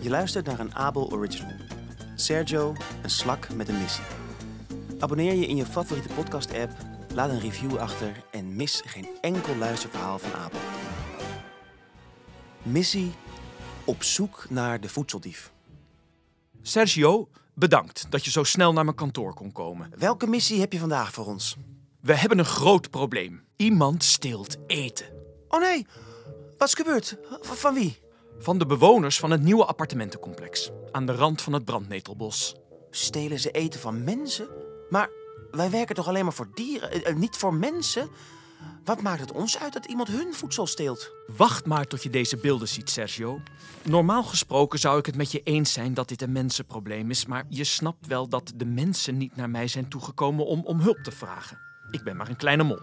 Je 0.00 0.08
luistert 0.08 0.46
naar 0.46 0.60
een 0.60 0.74
Abel 0.74 1.10
Original. 1.12 1.52
Sergio, 2.14 2.74
een 3.02 3.10
slak 3.10 3.54
met 3.54 3.68
een 3.68 3.78
missie. 3.78 4.04
Abonneer 4.98 5.34
je 5.34 5.46
in 5.46 5.56
je 5.56 5.66
favoriete 5.66 6.14
podcast-app, 6.14 6.72
laat 7.14 7.30
een 7.30 7.40
review 7.40 7.76
achter 7.76 8.24
en 8.30 8.56
mis 8.56 8.82
geen 8.84 9.08
enkel 9.20 9.56
luisterverhaal 9.56 10.18
van 10.18 10.32
Abel. 10.32 10.58
Missie 12.62 13.12
op 13.84 14.02
zoek 14.02 14.46
naar 14.48 14.80
de 14.80 14.88
voedseldief. 14.88 15.52
Sergio, 16.62 17.28
bedankt 17.54 18.06
dat 18.10 18.24
je 18.24 18.30
zo 18.30 18.44
snel 18.44 18.72
naar 18.72 18.84
mijn 18.84 18.96
kantoor 18.96 19.34
kon 19.34 19.52
komen. 19.52 19.90
Welke 19.98 20.26
missie 20.26 20.60
heb 20.60 20.72
je 20.72 20.78
vandaag 20.78 21.12
voor 21.12 21.26
ons? 21.26 21.56
We 22.00 22.14
hebben 22.14 22.38
een 22.38 22.44
groot 22.44 22.90
probleem. 22.90 23.44
Iemand 23.56 24.04
steelt 24.04 24.56
eten. 24.66 25.06
Oh 25.48 25.60
nee, 25.60 25.86
wat 26.58 26.68
is 26.68 26.74
gebeurd? 26.74 27.16
Van 27.40 27.74
wie? 27.74 28.08
Van 28.42 28.58
de 28.58 28.66
bewoners 28.66 29.18
van 29.18 29.30
het 29.30 29.42
nieuwe 29.42 29.64
appartementencomplex. 29.64 30.70
Aan 30.90 31.06
de 31.06 31.12
rand 31.12 31.42
van 31.42 31.52
het 31.52 31.64
brandnetelbos. 31.64 32.54
Stelen 32.90 33.38
ze 33.38 33.50
eten 33.50 33.80
van 33.80 34.04
mensen? 34.04 34.48
Maar 34.90 35.10
wij 35.50 35.70
werken 35.70 35.94
toch 35.94 36.08
alleen 36.08 36.24
maar 36.24 36.32
voor 36.32 36.48
dieren, 36.54 36.90
eh, 36.90 37.08
eh, 37.08 37.16
niet 37.16 37.36
voor 37.36 37.54
mensen? 37.54 38.08
Wat 38.84 39.02
maakt 39.02 39.20
het 39.20 39.32
ons 39.32 39.58
uit 39.58 39.72
dat 39.72 39.86
iemand 39.86 40.08
hun 40.08 40.34
voedsel 40.34 40.66
steelt? 40.66 41.12
Wacht 41.36 41.66
maar 41.66 41.86
tot 41.86 42.02
je 42.02 42.10
deze 42.10 42.36
beelden 42.36 42.68
ziet, 42.68 42.90
Sergio. 42.90 43.40
Normaal 43.82 44.22
gesproken 44.22 44.78
zou 44.78 44.98
ik 44.98 45.06
het 45.06 45.16
met 45.16 45.32
je 45.32 45.42
eens 45.42 45.72
zijn 45.72 45.94
dat 45.94 46.08
dit 46.08 46.22
een 46.22 46.32
mensenprobleem 46.32 47.10
is, 47.10 47.26
maar 47.26 47.44
je 47.48 47.64
snapt 47.64 48.06
wel 48.06 48.28
dat 48.28 48.52
de 48.56 48.66
mensen 48.66 49.16
niet 49.16 49.36
naar 49.36 49.50
mij 49.50 49.68
zijn 49.68 49.88
toegekomen 49.88 50.46
om 50.46 50.64
om 50.64 50.80
hulp 50.80 50.98
te 50.98 51.10
vragen. 51.10 51.58
Ik 51.90 52.02
ben 52.02 52.16
maar 52.16 52.28
een 52.28 52.36
kleine 52.36 52.62
mol. 52.62 52.80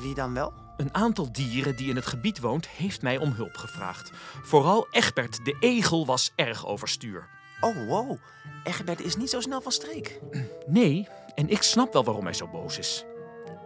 Wie 0.00 0.14
dan 0.14 0.34
wel? 0.34 0.61
Een 0.76 0.94
aantal 0.94 1.32
dieren 1.32 1.76
die 1.76 1.88
in 1.88 1.96
het 1.96 2.06
gebied 2.06 2.40
woont 2.40 2.68
heeft 2.68 3.02
mij 3.02 3.18
om 3.18 3.32
hulp 3.32 3.56
gevraagd. 3.56 4.10
Vooral 4.42 4.86
Egbert, 4.90 5.44
de 5.44 5.56
egel, 5.60 6.06
was 6.06 6.32
erg 6.36 6.66
overstuur. 6.66 7.28
Oh, 7.60 7.86
wow. 7.88 8.16
Egbert 8.64 9.00
is 9.00 9.16
niet 9.16 9.30
zo 9.30 9.40
snel 9.40 9.60
van 9.60 9.72
streek. 9.72 10.20
Nee, 10.66 11.08
en 11.34 11.48
ik 11.48 11.62
snap 11.62 11.92
wel 11.92 12.04
waarom 12.04 12.24
hij 12.24 12.34
zo 12.34 12.48
boos 12.48 12.78
is. 12.78 13.04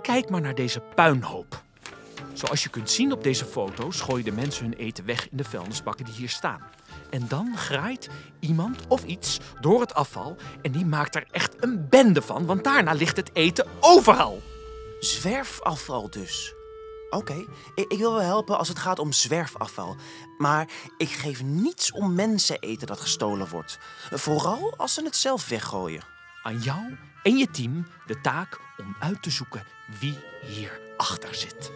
Kijk 0.02 0.30
maar 0.30 0.40
naar 0.40 0.54
deze 0.54 0.80
puinhoop. 0.80 1.64
Zoals 2.32 2.62
je 2.62 2.68
kunt 2.68 2.90
zien 2.90 3.12
op 3.12 3.22
deze 3.22 3.44
foto's 3.44 4.00
gooien 4.00 4.24
de 4.24 4.32
mensen 4.32 4.64
hun 4.64 4.74
eten 4.74 5.04
weg 5.04 5.30
in 5.30 5.36
de 5.36 5.44
vuilnisbakken 5.44 6.04
die 6.04 6.14
hier 6.14 6.28
staan. 6.28 6.62
En 7.10 7.28
dan 7.28 7.56
graait 7.56 8.08
iemand 8.40 8.86
of 8.88 9.04
iets 9.04 9.38
door 9.60 9.80
het 9.80 9.94
afval 9.94 10.36
en 10.62 10.72
die 10.72 10.84
maakt 10.86 11.14
er 11.14 11.26
echt 11.30 11.54
een 11.60 11.88
bende 11.88 12.22
van, 12.22 12.46
want 12.46 12.64
daarna 12.64 12.92
ligt 12.92 13.16
het 13.16 13.30
eten 13.32 13.66
overal. 13.80 14.42
Zwerfafval 15.00 16.10
dus. 16.10 16.55
Oké, 17.10 17.44
ik, 17.74 17.92
ik 17.92 17.98
wil 17.98 18.12
wel 18.12 18.22
helpen 18.22 18.58
als 18.58 18.68
het 18.68 18.78
gaat 18.78 18.98
om 18.98 19.12
zwerfafval. 19.12 19.96
Maar 20.38 20.68
ik 20.96 21.08
geef 21.08 21.42
niets 21.42 21.92
om 21.92 22.14
mensen 22.14 22.58
eten 22.60 22.86
dat 22.86 23.00
gestolen 23.00 23.48
wordt. 23.48 23.78
Vooral 24.10 24.74
als 24.76 24.94
ze 24.94 25.04
het 25.04 25.16
zelf 25.16 25.48
weggooien. 25.48 26.02
Aan 26.42 26.58
jou 26.58 26.96
en 27.22 27.36
je 27.36 27.50
team 27.50 27.86
de 28.06 28.20
taak 28.20 28.60
om 28.76 28.96
uit 29.00 29.22
te 29.22 29.30
zoeken 29.30 29.64
wie 30.00 30.18
hier 30.42 30.80
achter 30.96 31.34
zit. 31.34 31.72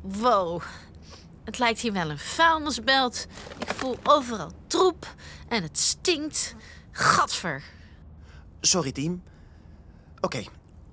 Wow, 0.00 0.62
het 1.48 1.58
lijkt 1.58 1.80
hier 1.80 1.92
wel 1.92 2.10
een 2.10 2.18
vuilnisbelt. 2.18 3.26
Ik 3.58 3.68
voel 3.68 3.96
overal 4.02 4.52
troep 4.66 5.14
en 5.48 5.62
het 5.62 5.78
stinkt. 5.78 6.54
Gadver. 6.90 7.62
Sorry, 8.60 8.92
team. 8.92 9.22
Oké, 10.20 10.44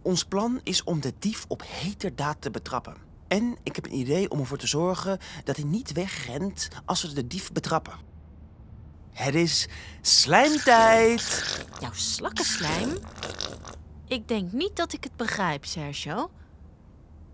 ons 0.01 0.23
plan 0.23 0.59
is 0.63 0.83
om 0.83 1.01
de 1.01 1.13
dief 1.19 1.45
op 1.47 1.63
heterdaad 1.65 2.41
te 2.41 2.51
betrappen. 2.51 2.95
En 3.27 3.57
ik 3.63 3.75
heb 3.75 3.85
een 3.85 3.95
idee 3.95 4.29
om 4.29 4.39
ervoor 4.39 4.57
te 4.57 4.67
zorgen 4.67 5.19
dat 5.43 5.55
hij 5.55 5.65
niet 5.65 5.91
wegrent 5.91 6.67
als 6.85 7.01
we 7.01 7.13
de 7.13 7.27
dief 7.27 7.51
betrappen. 7.51 7.93
Het 9.11 9.35
is 9.35 9.67
slijmtijd! 10.01 11.43
Jouw 11.79 11.93
slakkenslijm? 11.93 12.97
Ik 14.07 14.27
denk 14.27 14.51
niet 14.51 14.75
dat 14.75 14.93
ik 14.93 15.03
het 15.03 15.15
begrijp, 15.15 15.65
Sergio. 15.65 16.31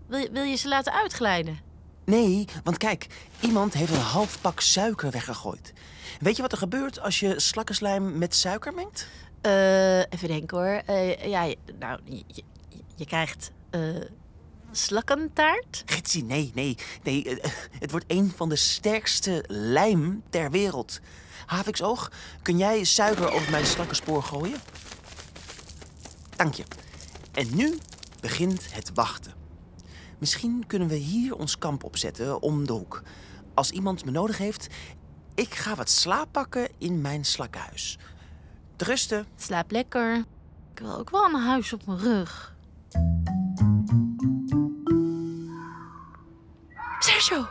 Wil 0.06 0.18
je, 0.18 0.30
wil 0.32 0.44
je 0.44 0.56
ze 0.56 0.68
laten 0.68 0.92
uitglijden? 0.92 1.71
Nee, 2.04 2.44
want 2.64 2.76
kijk, 2.76 3.06
iemand 3.40 3.74
heeft 3.74 3.92
een 3.92 4.00
half 4.00 4.40
pak 4.40 4.60
suiker 4.60 5.10
weggegooid. 5.10 5.72
Weet 6.20 6.36
je 6.36 6.42
wat 6.42 6.52
er 6.52 6.58
gebeurt 6.58 7.00
als 7.00 7.20
je 7.20 7.40
slakkenslijm 7.40 8.18
met 8.18 8.34
suiker 8.34 8.74
mengt? 8.74 9.06
Eh, 9.40 9.98
even 9.98 10.28
denken 10.28 10.58
hoor. 10.58 10.82
Eh, 10.86 11.26
ja, 11.26 11.54
nou, 11.78 12.00
je, 12.96 13.04
krijgt 13.06 13.50
eh 13.70 13.80
slakkentaart. 14.72 15.82
Gitsie, 15.86 16.24
nee, 16.24 16.50
nee, 16.54 16.76
nee. 17.02 17.40
Het 17.78 17.90
wordt 17.90 18.04
een 18.08 18.32
van 18.36 18.48
de 18.48 18.56
sterkste 18.56 19.44
lijm 19.46 20.22
ter 20.30 20.50
wereld. 20.50 21.00
Haviksoog, 21.46 22.10
kun 22.42 22.58
jij 22.58 22.84
suiker 22.84 23.32
over 23.32 23.50
mijn 23.50 23.66
slakkenspoor 23.66 24.22
gooien? 24.22 24.58
Dank 26.36 26.54
je. 26.54 26.64
En 27.32 27.54
nu 27.54 27.78
begint 28.20 28.74
het 28.74 28.90
wachten. 28.94 29.41
Misschien 30.22 30.66
kunnen 30.66 30.88
we 30.88 30.94
hier 30.94 31.36
ons 31.36 31.58
kamp 31.58 31.84
opzetten 31.84 32.42
om 32.42 32.66
de 32.66 32.72
hoek. 32.72 33.02
Als 33.54 33.70
iemand 33.70 34.04
me 34.04 34.10
nodig 34.10 34.38
heeft, 34.38 34.66
ik 35.34 35.54
ga 35.54 35.74
wat 35.74 35.90
slaap 35.90 36.32
pakken 36.32 36.68
in 36.78 37.00
mijn 37.00 37.24
slakkenhuis. 37.24 37.98
Te 38.76 38.84
rusten. 38.84 39.26
Slaap 39.36 39.70
lekker. 39.70 40.24
Ik 40.72 40.78
wil 40.78 40.98
ook 40.98 41.10
wel 41.10 41.24
een 41.24 41.40
huis 41.40 41.72
op 41.72 41.86
mijn 41.86 41.98
rug. 41.98 42.54
Sergio, 46.98 47.46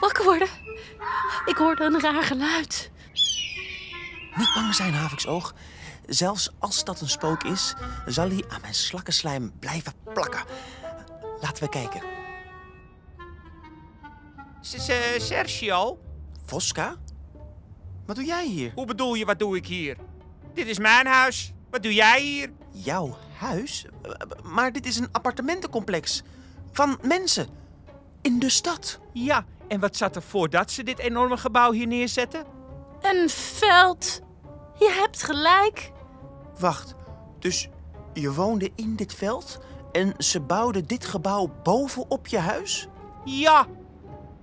wakker 0.00 0.24
worden. 0.24 0.48
Ik 1.44 1.56
hoorde 1.56 1.84
een 1.84 2.00
raar 2.00 2.22
geluid. 2.22 2.90
Niet 4.36 4.54
bang 4.54 4.74
zijn, 4.74 4.94
Haviksoog. 4.94 5.54
Zelfs 6.06 6.50
als 6.58 6.84
dat 6.84 7.00
een 7.00 7.08
spook 7.08 7.42
is, 7.42 7.74
zal 8.06 8.28
hij 8.28 8.44
aan 8.48 8.60
mijn 8.60 8.74
slakkenslijm 8.74 9.52
blijven 9.58 9.92
plakken. 10.12 10.44
Laten 11.40 11.62
we 11.64 11.68
kijken. 11.68 12.02
S- 14.60 14.74
S- 14.84 15.26
Sergio, 15.26 15.98
Voska? 16.44 16.96
Wat 18.06 18.16
doe 18.16 18.24
jij 18.24 18.46
hier? 18.46 18.72
hoe 18.74 18.86
bedoel 18.86 19.14
je, 19.14 19.24
wat 19.24 19.38
doe 19.38 19.56
ik 19.56 19.66
hier? 19.66 19.96
Dit 20.54 20.66
is 20.66 20.78
mijn 20.78 21.06
huis. 21.06 21.52
Wat 21.70 21.82
doe 21.82 21.94
jij 21.94 22.20
hier? 22.22 22.50
Jouw 22.70 23.16
huis? 23.38 23.86
Eh, 24.02 24.10
Maar 24.42 24.72
dit 24.72 24.86
is 24.86 24.96
een 24.96 25.08
appartementencomplex. 25.12 26.22
Van 26.72 26.98
mensen. 27.02 27.46
In 28.22 28.38
de 28.38 28.48
stad. 28.48 28.98
Ja, 29.12 29.44
en 29.68 29.80
wat 29.80 29.96
zat 29.96 30.16
er 30.16 30.22
voordat 30.22 30.70
ze 30.70 30.82
dit 30.82 30.98
enorme 30.98 31.36
gebouw 31.36 31.72
hier 31.72 31.86
neerzetten? 31.86 32.44
Een 33.00 33.28
veld. 33.28 34.20
Je 34.78 34.96
hebt 35.00 35.22
gelijk. 35.22 35.92
Wacht, 36.58 36.94
dus 37.38 37.68
je 38.12 38.32
woonde 38.32 38.70
in 38.74 38.96
dit 38.96 39.14
veld 39.14 39.58
en 39.92 40.14
ze 40.18 40.40
bouwden 40.40 40.86
dit 40.86 41.04
gebouw 41.06 41.50
bovenop 41.62 42.26
je 42.26 42.38
huis? 42.38 42.86
Ja, 43.24 43.66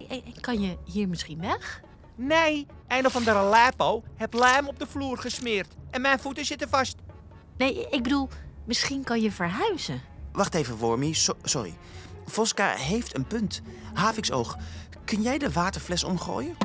Eh, 0.10 0.22
Kan 0.42 0.62
je 0.62 0.78
hier 0.84 1.08
misschien 1.08 1.40
weg? 1.40 1.82
nee, 2.16 2.68
een 2.88 3.06
of 3.06 3.16
andere 3.16 3.42
lapo 3.42 4.04
heb 4.16 4.34
lijm 4.34 4.68
op 4.68 4.80
de 4.80 4.88
vloer 4.88 5.18
gesmeerd. 5.18 5.68
En 5.92 6.02
mijn 6.02 6.20
voeten 6.20 6.46
zitten 6.46 6.70
vast. 6.70 6.96
Nee, 7.58 7.88
ik 7.90 8.04
bedoel, 8.04 8.30
misschien 8.66 9.04
kan 9.04 9.22
je 9.22 9.32
verhuizen. 9.32 10.02
Wacht 10.32 10.54
even, 10.56 10.78
Wormy. 10.78 11.14
So- 11.14 11.38
sorry. 11.44 11.74
Voska 12.26 12.70
heeft 12.70 13.16
een 13.16 13.26
punt. 13.28 13.62
Haviksoog, 13.94 14.58
kun 15.06 15.22
jij 15.22 15.38
de 15.38 15.52
waterfles 15.52 16.04
omgooien? 16.04 16.58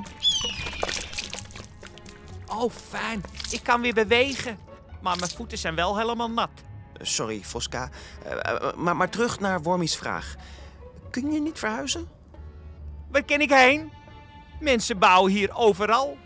Oh, 2.47 2.71
fijn. 2.89 3.23
Ik 3.51 3.63
kan 3.63 3.81
weer 3.81 3.95
bewegen. 3.95 4.59
Maar 5.03 5.17
mijn 5.19 5.31
voeten 5.31 5.59
zijn 5.59 5.75
wel 5.75 5.99
helemaal 5.99 6.31
nat. 6.31 6.51
Sorry, 7.01 7.41
Voska. 7.43 7.91
Eh, 8.25 8.33
eh, 8.33 8.75
maar, 8.75 8.97
maar 8.97 9.09
terug 9.09 9.41
naar 9.41 9.63
Wormy's 9.63 9.97
vraag. 9.97 10.35
Kun 11.11 11.33
je 11.33 11.41
niet 11.41 11.59
verhuizen? 11.59 12.09
Waar 13.11 13.23
ken 13.23 13.41
ik 13.41 13.51
heen? 13.51 13.93
Mensen 14.61 14.99
bouwen 14.99 15.33
hier 15.33 15.55
overal. 15.55 16.17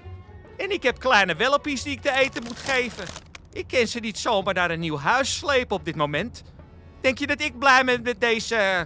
En 0.57 0.71
ik 0.71 0.83
heb 0.83 0.99
kleine 0.99 1.35
welpies 1.35 1.83
die 1.83 1.93
ik 1.93 2.01
te 2.01 2.13
eten 2.13 2.43
moet 2.43 2.59
geven. 2.59 3.05
Ik 3.53 3.67
kan 3.67 3.87
ze 3.87 4.01
niet 4.01 4.19
zomaar 4.19 4.55
naar 4.55 4.71
een 4.71 4.81
nieuw 4.81 4.99
huis 4.99 5.37
slepen 5.37 5.77
op 5.77 5.85
dit 5.85 5.97
moment. 5.97 6.43
Denk 7.01 7.19
je 7.19 7.27
dat 7.27 7.41
ik 7.41 7.59
blij 7.59 7.85
ben 7.85 8.03
met 8.03 8.21
deze 8.21 8.57
eh, 8.57 8.81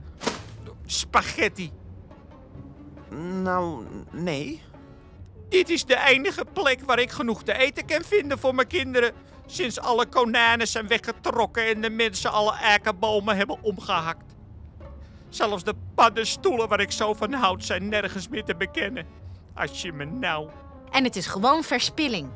spaghetti? 0.86 1.72
Nou, 3.42 3.84
nee. 4.10 4.62
Dit 5.48 5.68
is 5.68 5.84
de 5.84 5.98
enige 6.06 6.44
plek 6.52 6.80
waar 6.80 6.98
ik 6.98 7.10
genoeg 7.10 7.42
te 7.42 7.52
eten 7.52 7.86
kan 7.86 8.02
vinden 8.02 8.38
voor 8.38 8.54
mijn 8.54 8.66
kinderen. 8.66 9.12
Sinds 9.50 9.80
alle 9.80 10.06
konijnen 10.06 10.68
zijn 10.68 10.88
weggetrokken 10.88 11.66
en 11.66 11.80
de 11.80 11.90
mensen 11.90 12.32
alle 12.32 12.52
eikenbomen 12.52 13.36
hebben 13.36 13.62
omgehakt. 13.62 14.34
Zelfs 15.28 15.64
de 15.64 15.74
paddenstoelen 15.94 16.68
waar 16.68 16.80
ik 16.80 16.92
zo 16.92 17.14
van 17.14 17.32
houd 17.32 17.64
zijn 17.64 17.88
nergens 17.88 18.28
meer 18.28 18.44
te 18.44 18.56
bekennen. 18.56 19.06
Als 19.54 19.82
je 19.82 19.92
me 19.92 20.04
nou... 20.04 20.48
En 20.90 21.04
het 21.04 21.16
is 21.16 21.26
gewoon 21.26 21.62
verspilling. 21.62 22.28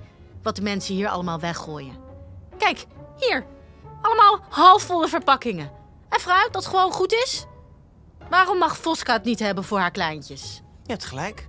Wat 0.43 0.57
de 0.57 0.63
mensen 0.63 0.95
hier 0.95 1.09
allemaal 1.09 1.41
weggooien. 1.41 1.97
Kijk, 2.59 2.87
hier. 3.19 3.47
Allemaal 4.03 4.41
halfvolle 4.49 5.09
verpakkingen. 5.09 5.71
En 6.09 6.21
fruit 6.21 6.53
dat 6.53 6.67
gewoon 6.67 6.93
goed 6.93 7.13
is? 7.13 7.47
Waarom 8.31 8.59
mag 8.59 8.77
Voska 8.77 9.13
het 9.13 9.25
niet 9.25 9.39
hebben 9.39 9.65
voor 9.65 9.79
haar 9.79 9.91
kleintjes? 9.91 10.63
Je 10.83 10.91
hebt 10.91 11.05
gelijk. 11.05 11.49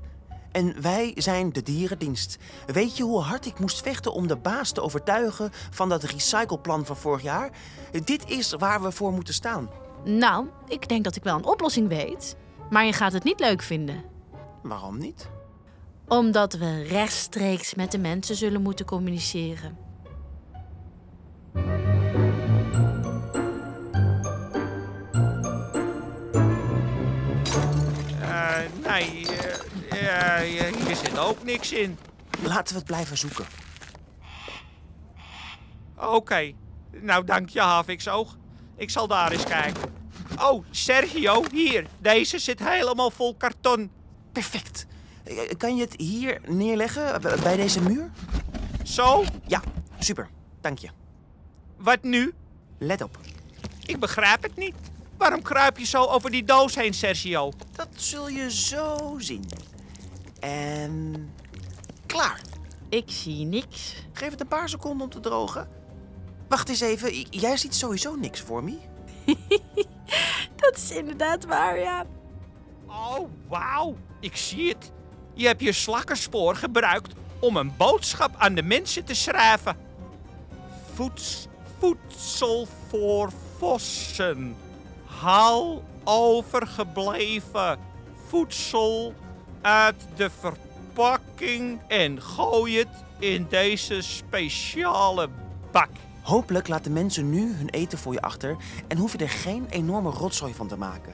En 0.54 0.82
wij 0.82 1.12
zijn 1.16 1.52
de 1.52 1.64
dierendienst. 1.64 2.38
Weet 2.66 2.98
je 2.98 3.04
hoe 3.04 3.22
hard 3.22 3.46
ik 3.46 3.60
moest 3.60 3.82
vechten 3.82 4.14
om 4.14 4.28
de 4.28 4.36
baas 4.36 4.72
te 4.72 4.82
overtuigen 4.82 5.52
van 5.70 5.90
dat 5.90 6.04
recycleplan 6.04 6.86
van 6.86 6.98
vorig 6.98 7.22
jaar? 7.22 7.50
Dit 8.04 8.30
is 8.30 8.52
waar 8.52 8.82
we 8.82 8.92
voor 8.92 9.12
moeten 9.12 9.34
staan. 9.34 9.70
Nou, 10.04 10.48
ik 10.68 10.88
denk 10.88 11.04
dat 11.04 11.16
ik 11.16 11.24
wel 11.24 11.36
een 11.36 11.46
oplossing 11.46 11.88
weet. 11.88 12.36
Maar 12.70 12.86
je 12.86 12.94
gaat 12.94 13.14
het 13.14 13.24
niet 13.24 13.40
leuk 13.40 13.62
vinden. 13.62 14.04
Waarom 14.62 14.98
niet? 14.98 15.30
Omdat 16.08 16.54
we 16.54 16.84
rechtstreeks 16.84 17.74
met 17.74 17.92
de 17.92 17.98
mensen 17.98 18.36
zullen 18.36 18.62
moeten 18.62 18.86
communiceren. 18.86 19.78
Eh, 28.22 28.58
nee, 28.88 29.33
eh, 30.13 30.68
eh, 30.68 30.75
hier 30.75 30.95
zit 30.95 31.18
ook 31.18 31.44
niks 31.44 31.71
in. 31.71 31.98
Laten 32.42 32.74
we 32.74 32.80
het 32.80 32.88
blijven 32.88 33.18
zoeken. 33.18 33.45
Oké. 35.98 36.51
Nou, 36.92 37.25
dank 37.25 37.50
je, 37.50 37.60
Haviksoog. 37.62 38.38
Ik 38.75 38.89
zal 38.89 39.07
daar 39.07 39.31
eens 39.31 39.44
kijken. 39.44 39.94
Oh, 40.42 40.65
Sergio, 40.71 41.44
hier. 41.51 41.88
Deze 42.00 42.39
zit 42.39 42.60
helemaal 42.60 43.12
vol 43.12 43.36
karton. 43.36 43.92
Perfect. 44.31 44.86
Eh, 45.24 45.38
Kan 45.57 45.75
je 45.75 45.81
het 45.81 45.94
hier 45.98 46.42
neerleggen, 46.48 47.19
b- 47.19 47.38
bij 47.44 47.56
deze 47.56 47.81
muur? 47.81 48.12
Zo, 48.83 49.24
Ja, 49.48 49.62
super. 50.00 50.30
Dank 50.62 50.77
je. 50.80 50.89
wat 51.77 52.04
nu? 52.04 52.33
Let 52.77 53.01
op. 53.01 53.18
Ik 53.86 54.00
begrijp 54.00 54.44
het 54.44 54.56
niet. 54.56 54.75
Waarom 55.18 55.42
kruip 55.42 55.77
je 55.77 55.86
zo 55.86 56.04
over 56.06 56.31
die 56.31 56.44
doos 56.44 56.75
heen, 56.75 56.94
Sergio? 56.94 57.51
Dat 57.71 57.88
zul 57.95 58.30
je 58.30 58.51
zo 58.51 59.15
zien. 59.18 59.44
En 60.44 61.34
klaar. 62.06 62.42
Ik 62.90 63.04
zie 63.06 63.45
niks. 63.45 63.95
Geef 64.13 64.30
het 64.30 64.42
een 64.42 64.48
paar 64.48 64.69
seconden 64.69 65.06
om 65.06 65.10
te 65.10 65.19
drogen. 65.19 65.68
Wacht 66.48 66.69
eens 66.69 66.81
even. 66.81 67.22
Jij 67.30 67.57
ziet 67.57 67.75
sowieso 67.75 68.16
niks 68.16 68.42
voor 68.42 68.63
me. 68.63 68.78
Dat 70.56 70.75
is 70.75 70.92
inderdaad 70.92 71.45
waar, 71.45 71.80
ja. 71.80 72.06
Oh, 72.88 73.30
wauw. 73.48 73.95
Ik 74.19 74.38
zie 74.38 74.69
het. 74.69 74.92
Je 75.34 75.48
hebt 75.48 75.62
je 75.62 75.72
slakkerspoor 75.72 76.56
gebruikt 76.56 77.13
om 77.39 77.57
een 77.57 77.74
boodschap 77.78 78.36
aan 78.38 78.56
de 78.56 78.63
mensen 78.63 79.06
te 79.06 79.13
schrijven. 79.13 79.78
Voeds, 80.94 81.48
voedsel 81.80 82.68
voor 82.88 83.31
vossen. 83.57 84.56
Haal 85.06 85.84
overgebleven 86.04 87.80
voedsel 88.28 89.13
uit 89.63 89.95
de 90.15 90.30
verpakking 90.39 91.80
en 91.88 92.21
gooi 92.21 92.77
het 92.77 93.04
in 93.19 93.45
deze 93.50 94.01
speciale 94.01 95.30
bak. 95.71 95.89
Hopelijk 96.21 96.68
laten 96.68 96.94
mensen 96.94 97.30
nu 97.30 97.54
hun 97.54 97.69
eten 97.69 97.98
voor 97.98 98.13
je 98.13 98.21
achter 98.21 98.57
en 98.88 98.98
hoef 98.98 99.12
je 99.12 99.18
er 99.18 99.30
geen 99.30 99.65
enorme 99.69 100.10
rotzooi 100.10 100.54
van 100.54 100.68
te 100.68 100.77
maken. 100.77 101.13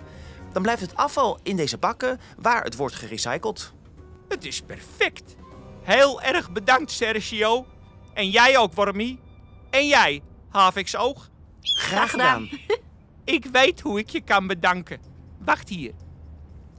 Dan 0.51 0.61
blijft 0.61 0.81
het 0.81 0.95
afval 0.95 1.39
in 1.43 1.55
deze 1.55 1.77
bakken 1.77 2.19
waar 2.37 2.63
het 2.63 2.75
wordt 2.75 2.95
gerecycled. 2.95 3.73
Het 4.27 4.45
is 4.45 4.61
perfect. 4.61 5.35
Heel 5.81 6.21
erg 6.21 6.51
bedankt, 6.51 6.91
Sergio. 6.91 7.65
En 8.13 8.29
jij 8.29 8.57
ook, 8.57 8.73
Wormie. 8.73 9.19
En 9.69 9.87
jij, 9.87 10.21
Haviksoog. 10.49 11.29
Graag 11.61 12.09
gedaan. 12.09 12.47
gedaan. 12.47 12.77
Ik 13.23 13.45
weet 13.45 13.79
hoe 13.79 13.99
ik 13.99 14.09
je 14.09 14.21
kan 14.21 14.47
bedanken. 14.47 14.99
Wacht 15.37 15.69
hier. 15.69 15.93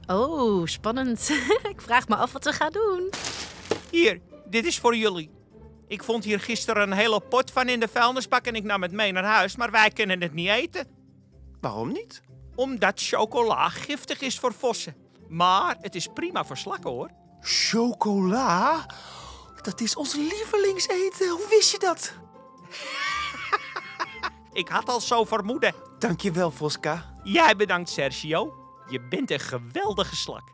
Oh, 0.07 0.65
spannend. 0.65 1.29
ik 1.73 1.81
vraag 1.81 2.07
me 2.07 2.15
af 2.15 2.31
wat 2.31 2.43
ze 2.43 2.53
gaat 2.53 2.73
doen. 2.73 3.09
Hier, 3.91 4.21
dit 4.45 4.65
is 4.65 4.79
voor 4.79 4.95
jullie. 4.95 5.29
Ik 5.87 6.03
vond 6.03 6.23
hier 6.23 6.39
gisteren 6.39 6.81
een 6.81 6.97
hele 6.97 7.19
pot 7.19 7.51
van 7.51 7.69
in 7.69 7.79
de 7.79 7.87
vuilnisbak 7.87 8.45
en 8.45 8.55
ik 8.55 8.63
nam 8.63 8.81
het 8.81 8.91
mee 8.91 9.11
naar 9.11 9.23
huis, 9.23 9.55
maar 9.55 9.71
wij 9.71 9.89
kunnen 9.89 10.21
het 10.21 10.33
niet 10.33 10.49
eten. 10.49 10.87
Waarom 11.61 11.91
niet? 11.91 12.21
Omdat 12.55 12.93
chocola 12.95 13.69
giftig 13.69 14.21
is 14.21 14.39
voor 14.39 14.53
vossen. 14.53 14.95
Maar 15.27 15.77
het 15.81 15.95
is 15.95 16.07
prima 16.13 16.45
voor 16.45 16.57
slakken 16.57 16.89
hoor. 16.89 17.09
Chocola? 17.41 18.85
Dat 19.61 19.81
is 19.81 19.95
ons 19.95 20.15
lievelingseten. 20.15 21.29
Hoe 21.29 21.47
wist 21.49 21.71
je 21.71 21.79
dat? 21.79 22.13
Ik 24.53 24.67
had 24.67 24.89
al 24.89 25.01
zo 25.01 25.23
vermoeden. 25.23 25.73
Dankjewel, 25.99 26.51
Voska. 26.51 27.15
Jij 27.23 27.55
bedankt, 27.55 27.89
Sergio. 27.89 28.60
Je 28.91 28.99
bent 28.99 29.31
een 29.31 29.39
geweldige 29.39 30.15
slak. 30.15 30.51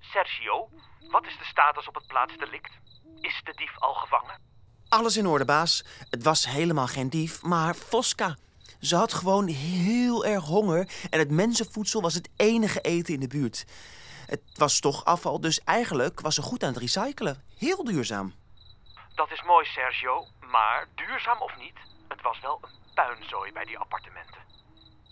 Sergio, 0.00 0.68
wat 1.10 1.26
is 1.26 1.38
de 1.38 1.44
status 1.44 1.88
op 1.88 1.94
het 1.94 2.06
plaatsdelict? 2.06 2.70
Is 3.20 3.40
de 3.44 3.52
dief 3.54 3.78
al 3.78 3.94
gevangen? 3.94 4.40
Alles 4.88 5.16
in 5.16 5.26
orde, 5.26 5.44
baas. 5.44 5.84
Het 6.10 6.22
was 6.22 6.46
helemaal 6.46 6.86
geen 6.86 7.08
dief, 7.08 7.42
maar 7.42 7.74
Voska. 7.74 8.36
Ze 8.80 8.96
had 8.96 9.12
gewoon 9.12 9.46
heel 9.46 10.24
erg 10.24 10.44
honger 10.44 10.88
en 11.10 11.18
het 11.18 11.30
mensenvoedsel 11.30 12.00
was 12.00 12.14
het 12.14 12.30
enige 12.36 12.80
eten 12.80 13.14
in 13.14 13.20
de 13.20 13.28
buurt. 13.28 13.64
Het 14.26 14.42
was 14.54 14.80
toch 14.80 15.04
afval, 15.04 15.40
dus 15.40 15.64
eigenlijk 15.64 16.20
was 16.20 16.34
ze 16.34 16.42
goed 16.42 16.62
aan 16.62 16.72
het 16.72 16.82
recyclen. 16.82 17.44
Heel 17.58 17.84
duurzaam. 17.84 18.34
Dat 19.14 19.30
is 19.30 19.42
mooi, 19.42 19.66
Sergio, 19.66 20.26
maar 20.40 20.88
duurzaam 20.94 21.40
of 21.40 21.56
niet, 21.56 21.78
het 22.08 22.22
was 22.22 22.40
wel 22.40 22.60
een 22.62 22.94
puinzooi 22.94 23.52
bij 23.52 23.64
die 23.64 23.78
appartementen. 23.78 24.59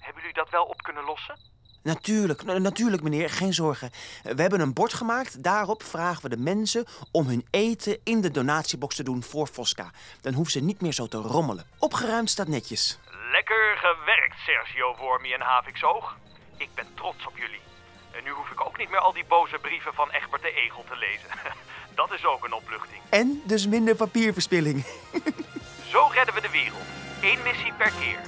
Hebben 0.09 0.27
jullie 0.27 0.43
dat 0.45 0.51
wel 0.51 0.65
op 0.65 0.83
kunnen 0.83 1.05
lossen? 1.05 1.37
Natuurlijk, 1.83 2.45
na- 2.45 2.59
natuurlijk 2.59 3.03
meneer, 3.03 3.31
geen 3.31 3.53
zorgen. 3.55 3.91
We 4.23 4.41
hebben 4.43 4.61
een 4.61 4.73
bord 4.73 4.93
gemaakt, 4.93 5.43
daarop 5.43 5.83
vragen 5.83 6.23
we 6.23 6.29
de 6.29 6.37
mensen 6.37 6.85
om 7.11 7.27
hun 7.27 7.47
eten 7.51 7.99
in 8.05 8.21
de 8.21 8.31
donatiebox 8.31 8.97
te 8.97 9.03
doen 9.03 9.23
voor 9.23 9.49
Voska. 9.49 9.91
Dan 10.21 10.33
hoeven 10.35 10.53
ze 10.53 10.61
niet 10.61 10.81
meer 10.81 10.93
zo 10.93 11.07
te 11.07 11.17
rommelen. 11.17 11.67
Opgeruimd 11.79 12.31
staat 12.31 12.49
netjes. 12.49 12.99
Lekker 13.33 13.77
gewerkt, 13.77 14.37
Sergio 14.47 14.97
Wormy 14.97 15.33
en 15.33 15.41
Haviksoog. 15.41 16.17
Ik 16.57 16.69
ben 16.75 16.87
trots 16.95 17.27
op 17.27 17.37
jullie. 17.39 17.61
En 18.11 18.25
nu 18.25 18.31
hoef 18.31 18.51
ik 18.51 18.61
ook 18.61 18.79
niet 18.79 18.91
meer 18.91 19.01
al 19.01 19.13
die 19.13 19.25
boze 19.29 19.59
brieven 19.59 19.95
van 19.95 20.11
Egbert 20.11 20.43
de 20.43 20.53
Egel 20.53 20.85
te 20.89 20.97
lezen. 20.97 21.29
Dat 22.01 22.13
is 22.13 22.25
ook 22.25 22.45
een 22.45 22.53
opluchting. 22.53 23.01
En 23.11 23.43
dus 23.45 23.67
minder 23.67 23.95
papierverspilling. 23.95 24.85
Zo 25.93 26.07
redden 26.13 26.35
we 26.35 26.41
de 26.41 26.51
wereld. 26.51 26.83
Eén 27.23 27.43
missie 27.43 27.73
per 27.73 27.93
keer. 28.01 28.19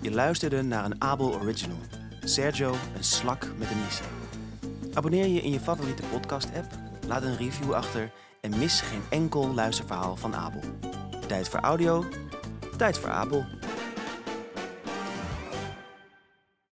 Je 0.00 0.10
luisterde 0.10 0.62
naar 0.62 0.84
een 0.84 1.02
Abel 1.02 1.34
Original. 1.34 1.78
Sergio, 2.24 2.74
een 2.96 3.04
slak 3.04 3.46
met 3.56 3.70
een 3.70 3.82
missie. 3.84 4.06
Abonneer 4.94 5.26
je 5.26 5.40
in 5.40 5.50
je 5.50 5.60
favoriete 5.60 6.02
podcast-app, 6.12 6.66
laat 7.06 7.22
een 7.22 7.36
review 7.36 7.72
achter 7.72 8.12
en 8.40 8.58
mis 8.58 8.80
geen 8.80 9.02
enkel 9.10 9.54
luisterverhaal 9.54 10.16
van 10.16 10.34
Abel. 10.34 10.60
Tijd 11.26 11.48
voor 11.48 11.60
audio, 11.60 12.04
tijd 12.76 12.98
voor 12.98 13.10
Abel. 13.10 13.44